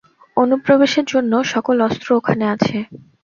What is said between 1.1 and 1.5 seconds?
জন্য